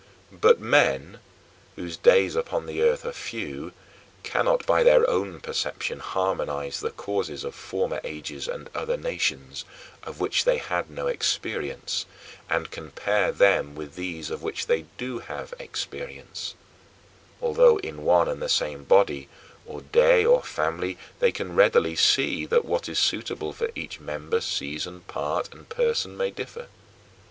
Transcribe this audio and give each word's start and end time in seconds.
But 0.33 0.59
men, 0.59 1.19
whose 1.75 1.95
days 1.95 2.35
upon 2.35 2.65
the 2.65 2.81
earth 2.81 3.05
are 3.05 3.11
few, 3.11 3.71
cannot 4.23 4.65
by 4.65 4.81
their 4.81 5.07
own 5.07 5.39
perception 5.39 5.99
harmonize 5.99 6.79
the 6.79 6.89
causes 6.89 7.43
of 7.43 7.53
former 7.53 8.01
ages 8.03 8.47
and 8.47 8.67
other 8.73 8.97
nations, 8.97 9.63
of 10.01 10.19
which 10.19 10.43
they 10.43 10.57
had 10.57 10.89
no 10.89 11.05
experience, 11.05 12.07
and 12.49 12.71
compare 12.71 13.31
them 13.31 13.75
with 13.75 13.93
these 13.93 14.31
of 14.31 14.41
which 14.41 14.65
they 14.65 14.85
do 14.97 15.19
have 15.19 15.53
experience; 15.59 16.55
although 17.39 17.77
in 17.81 18.03
one 18.03 18.27
and 18.27 18.41
the 18.41 18.49
same 18.49 18.83
body, 18.83 19.29
or 19.67 19.81
day, 19.81 20.25
or 20.25 20.41
family, 20.41 20.97
they 21.19 21.31
can 21.31 21.53
readily 21.55 21.95
see 21.95 22.47
that 22.47 22.65
what 22.65 22.89
is 22.89 22.97
suitable 22.97 23.53
for 23.53 23.69
each 23.75 23.99
member, 23.99 24.41
season, 24.41 25.01
part, 25.01 25.53
and 25.53 25.69
person 25.69 26.17
may 26.17 26.31
differ. 26.31 26.69